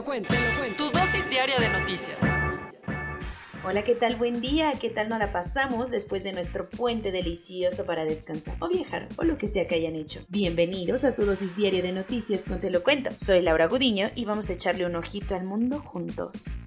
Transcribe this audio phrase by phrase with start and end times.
[0.00, 0.84] Lo cuento, te lo cuento.
[0.84, 2.16] Tu dosis diaria de noticias.
[3.62, 4.16] Hola, ¿qué tal?
[4.16, 4.72] Buen día.
[4.80, 9.24] ¿Qué tal nos la pasamos después de nuestro puente delicioso para descansar o viajar o
[9.24, 10.20] lo que sea que hayan hecho?
[10.30, 13.10] Bienvenidos a su dosis diaria de noticias con Te lo cuento.
[13.18, 16.64] Soy Laura Gudiño y vamos a echarle un ojito al mundo juntos.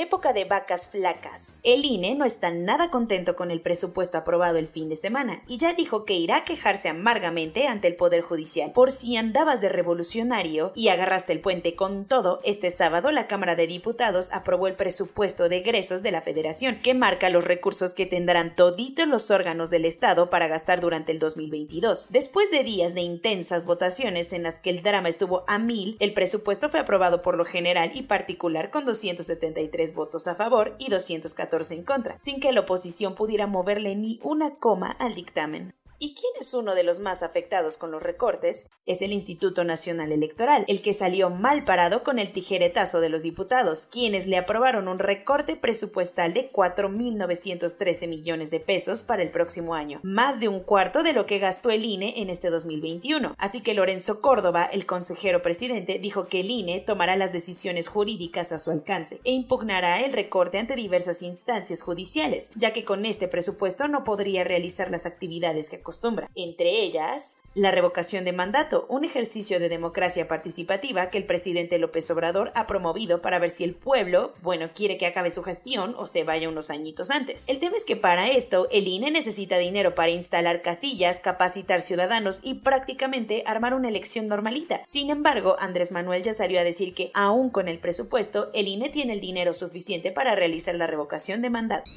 [0.00, 1.58] Época de vacas flacas.
[1.64, 5.58] El INE no está nada contento con el presupuesto aprobado el fin de semana y
[5.58, 8.70] ya dijo que irá a quejarse amargamente ante el Poder Judicial.
[8.70, 13.56] Por si andabas de revolucionario y agarraste el puente con todo, este sábado la Cámara
[13.56, 18.06] de Diputados aprobó el presupuesto de egresos de la Federación, que marca los recursos que
[18.06, 22.10] tendrán toditos los órganos del Estado para gastar durante el 2022.
[22.12, 26.14] Después de días de intensas votaciones en las que el drama estuvo a mil, el
[26.14, 31.74] presupuesto fue aprobado por lo general y particular con 273 votos a favor y 214
[31.74, 35.77] en contra, sin que la oposición pudiera moverle ni una coma al dictamen.
[36.00, 38.70] ¿Y quién es uno de los más afectados con los recortes?
[38.86, 43.24] Es el Instituto Nacional Electoral, el que salió mal parado con el tijeretazo de los
[43.24, 49.74] diputados, quienes le aprobaron un recorte presupuestal de 4.913 millones de pesos para el próximo
[49.74, 53.34] año, más de un cuarto de lo que gastó el INE en este 2021.
[53.36, 58.52] Así que Lorenzo Córdoba, el consejero presidente, dijo que el INE tomará las decisiones jurídicas
[58.52, 63.26] a su alcance e impugnará el recorte ante diversas instancias judiciales, ya que con este
[63.26, 65.87] presupuesto no podría realizar las actividades que
[66.34, 72.10] entre ellas la revocación de mandato, un ejercicio de democracia participativa que el presidente López
[72.10, 76.06] Obrador ha promovido para ver si el pueblo, bueno, quiere que acabe su gestión o
[76.06, 77.44] se vaya unos añitos antes.
[77.46, 82.40] El tema es que para esto el INE necesita dinero para instalar casillas, capacitar ciudadanos
[82.42, 84.80] y prácticamente armar una elección normalita.
[84.84, 88.90] Sin embargo, Andrés Manuel ya salió a decir que aún con el presupuesto, el INE
[88.90, 91.90] tiene el dinero suficiente para realizar la revocación de mandato.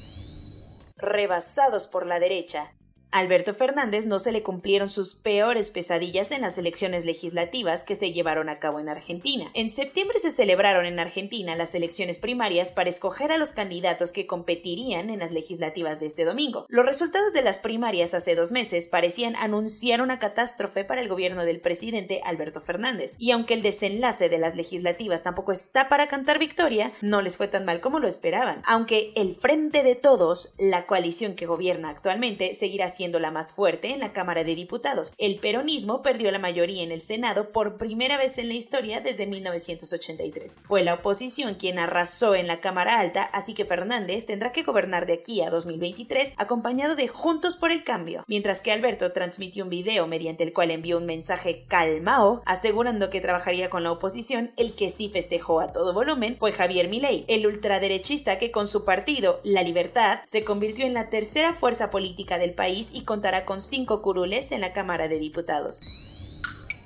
[0.96, 2.74] Rebasados por la derecha,
[3.12, 8.10] Alberto Fernández no se le cumplieron sus peores pesadillas en las elecciones legislativas que se
[8.10, 9.50] llevaron a cabo en Argentina.
[9.52, 14.26] En septiembre se celebraron en Argentina las elecciones primarias para escoger a los candidatos que
[14.26, 16.64] competirían en las legislativas de este domingo.
[16.70, 21.44] Los resultados de las primarias hace dos meses parecían anunciar una catástrofe para el gobierno
[21.44, 23.16] del presidente Alberto Fernández.
[23.18, 27.48] Y aunque el desenlace de las legislativas tampoco está para cantar victoria, no les fue
[27.48, 28.62] tan mal como lo esperaban.
[28.64, 33.52] Aunque el Frente de Todos, la coalición que gobierna actualmente, seguirá siendo siendo la más
[33.52, 35.14] fuerte en la Cámara de Diputados.
[35.18, 39.26] El peronismo perdió la mayoría en el Senado por primera vez en la historia desde
[39.26, 40.62] 1983.
[40.64, 45.06] Fue la oposición quien arrasó en la Cámara Alta, así que Fernández tendrá que gobernar
[45.06, 49.70] de aquí a 2023 acompañado de Juntos por el Cambio, mientras que Alberto transmitió un
[49.70, 54.76] video mediante el cual envió un mensaje calmao asegurando que trabajaría con la oposición, el
[54.76, 59.40] que sí festejó a todo volumen fue Javier Milei, el ultraderechista que con su partido,
[59.42, 64.02] La Libertad, se convirtió en la tercera fuerza política del país y contará con cinco
[64.02, 65.86] curules en la Cámara de Diputados.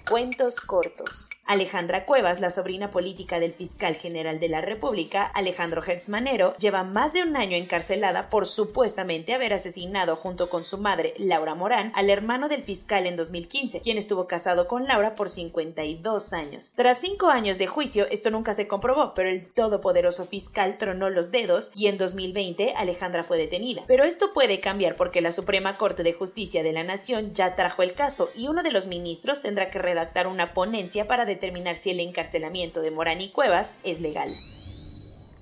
[0.09, 1.31] Cuentos cortos.
[1.47, 7.12] Alejandra Cuevas, la sobrina política del fiscal general de la República, Alejandro Hertzmanero, lleva más
[7.12, 12.11] de un año encarcelada por supuestamente haber asesinado junto con su madre, Laura Morán, al
[12.11, 16.73] hermano del fiscal en 2015, quien estuvo casado con Laura por 52 años.
[16.75, 21.31] Tras cinco años de juicio, esto nunca se comprobó, pero el todopoderoso fiscal tronó los
[21.31, 23.84] dedos y en 2020 Alejandra fue detenida.
[23.87, 27.84] Pero esto puede cambiar porque la Suprema Corte de Justicia de la Nación ya trajo
[27.84, 31.91] el caso y uno de los ministros tendrá que redactar una ponencia para determinar si
[31.91, 34.34] el encarcelamiento de Morán y Cuevas es legal.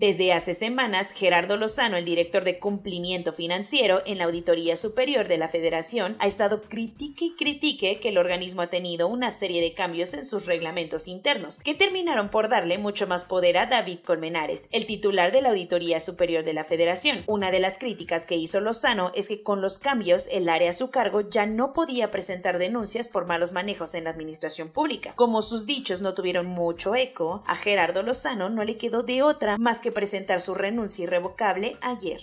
[0.01, 5.39] Desde hace semanas, Gerardo Lozano, el director de cumplimiento financiero en la Auditoría Superior de
[5.39, 9.73] la Federación, ha estado critique y critique que el organismo ha tenido una serie de
[9.73, 14.69] cambios en sus reglamentos internos, que terminaron por darle mucho más poder a David Colmenares,
[14.73, 17.23] el titular de la Auditoría Superior de la Federación.
[17.29, 20.75] Una de las críticas que hizo Lozano es que con los cambios el área a
[20.75, 25.13] su cargo ya no podía presentar denuncias por malos manejos en la administración pública.
[25.15, 29.57] Como sus dichos no tuvieron mucho eco, a Gerardo Lozano no le quedó de otra
[29.57, 32.21] más que presentar su renuncia irrevocable ayer.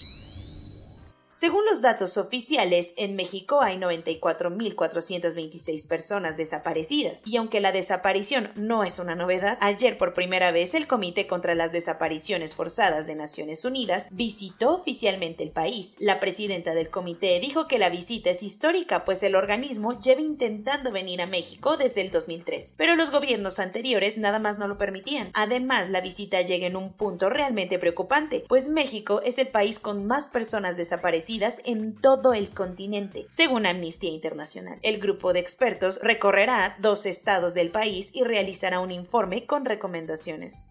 [1.33, 8.83] Según los datos oficiales, en México hay 94.426 personas desaparecidas, y aunque la desaparición no
[8.83, 13.63] es una novedad, ayer por primera vez el Comité contra las Desapariciones Forzadas de Naciones
[13.63, 15.95] Unidas visitó oficialmente el país.
[15.99, 20.91] La presidenta del comité dijo que la visita es histórica, pues el organismo lleva intentando
[20.91, 25.31] venir a México desde el 2003, pero los gobiernos anteriores nada más no lo permitían.
[25.33, 30.05] Además, la visita llega en un punto realmente preocupante, pues México es el país con
[30.05, 31.20] más personas desaparecidas
[31.65, 34.79] en todo el continente, según Amnistía Internacional.
[34.81, 40.69] El grupo de expertos recorrerá dos estados del país y realizará un informe con recomendaciones.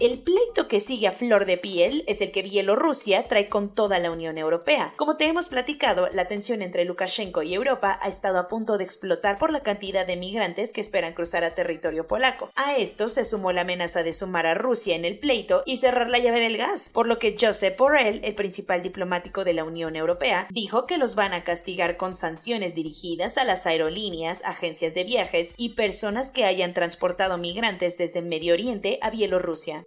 [0.00, 3.98] El pleito que sigue a flor de piel es el que Bielorrusia trae con toda
[3.98, 4.94] la Unión Europea.
[4.96, 8.84] Como te hemos platicado, la tensión entre Lukashenko y Europa ha estado a punto de
[8.84, 12.52] explotar por la cantidad de migrantes que esperan cruzar a territorio polaco.
[12.54, 16.08] A esto se sumó la amenaza de sumar a Rusia en el pleito y cerrar
[16.08, 19.96] la llave del gas, por lo que Josep Borrell, el principal diplomático de la Unión
[19.96, 25.02] Europea, dijo que los van a castigar con sanciones dirigidas a las aerolíneas, agencias de
[25.02, 29.84] viajes y personas que hayan transportado migrantes desde Medio Oriente a Bielorrusia.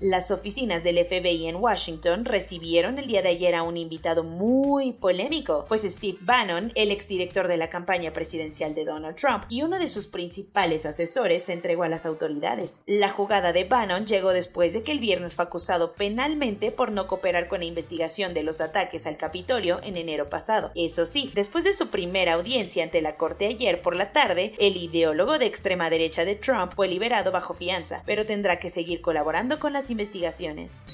[0.00, 4.92] Las oficinas del FBI en Washington recibieron el día de ayer a un invitado muy
[4.92, 9.78] polémico, pues Steve Bannon, el exdirector de la campaña presidencial de Donald Trump y uno
[9.78, 12.82] de sus principales asesores, se entregó a las autoridades.
[12.86, 17.06] La jugada de Bannon llegó después de que el viernes fue acusado penalmente por no
[17.06, 20.72] cooperar con la investigación de los ataques al Capitolio en enero pasado.
[20.74, 24.76] Eso sí, después de su primera audiencia ante la corte ayer por la tarde, el
[24.76, 29.60] ideólogo de extrema derecha de Trump fue liberado bajo fianza, pero tendrá que seguir colaborando
[29.60, 30.86] con las investigaciones.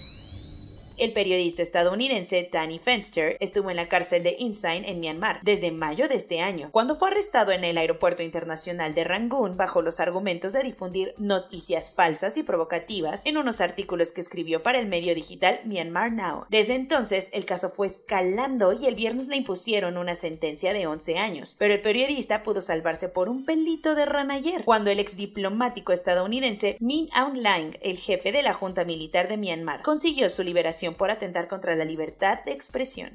[1.01, 6.09] El periodista estadounidense Danny Fenster estuvo en la cárcel de Insein en Myanmar desde mayo
[6.09, 10.53] de este año, cuando fue arrestado en el aeropuerto internacional de Rangún bajo los argumentos
[10.53, 15.61] de difundir noticias falsas y provocativas en unos artículos que escribió para el medio digital
[15.65, 16.45] Myanmar Now.
[16.51, 21.17] Desde entonces, el caso fue escalando y el viernes le impusieron una sentencia de 11
[21.17, 25.17] años, pero el periodista pudo salvarse por un pelito de rana ayer, cuando el ex
[25.17, 30.43] diplomático estadounidense Min Aung Hlaing, el jefe de la Junta Militar de Myanmar, consiguió su
[30.43, 33.13] liberación por atentar contra la libertad de expresión.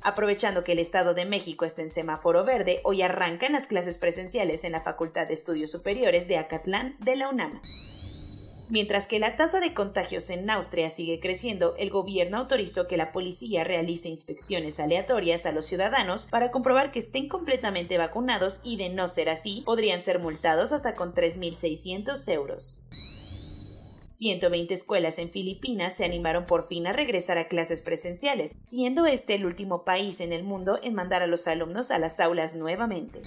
[0.00, 4.62] Aprovechando que el Estado de México está en semáforo verde, hoy arrancan las clases presenciales
[4.64, 7.60] en la Facultad de Estudios Superiores de Acatlán de la UNAM.
[8.70, 13.12] Mientras que la tasa de contagios en Austria sigue creciendo, el gobierno autorizó que la
[13.12, 18.90] policía realice inspecciones aleatorias a los ciudadanos para comprobar que estén completamente vacunados y de
[18.90, 22.84] no ser así, podrían ser multados hasta con 3.600 euros.
[24.18, 29.34] 120 escuelas en Filipinas se animaron por fin a regresar a clases presenciales, siendo este
[29.34, 33.22] el último país en el mundo en mandar a los alumnos a las aulas nuevamente.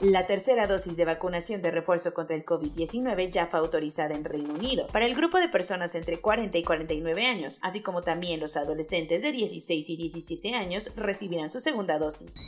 [0.00, 4.54] La tercera dosis de vacunación de refuerzo contra el COVID-19 ya fue autorizada en Reino
[4.54, 8.56] Unido para el grupo de personas entre 40 y 49 años, así como también los
[8.56, 12.44] adolescentes de 16 y 17 años recibirán su segunda dosis.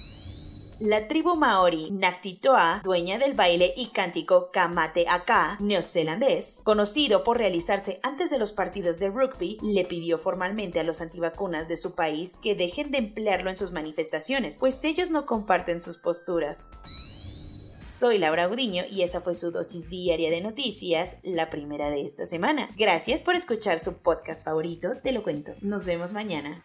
[0.80, 7.98] La tribu maori Naktitoa, dueña del baile y cántico Kamate Aka neozelandés, conocido por realizarse
[8.04, 12.38] antes de los partidos de rugby, le pidió formalmente a los antivacunas de su país
[12.40, 16.70] que dejen de emplearlo en sus manifestaciones, pues ellos no comparten sus posturas.
[17.88, 22.24] Soy Laura Gudiño y esa fue su dosis diaria de noticias, la primera de esta
[22.24, 22.70] semana.
[22.76, 25.54] Gracias por escuchar su podcast favorito, te lo cuento.
[25.60, 26.64] Nos vemos mañana.